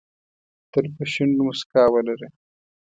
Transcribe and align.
تل 0.71 0.85
په 0.95 1.03
شونډو 1.11 1.41
موسکا 1.47 1.83
ولره. 1.89 2.27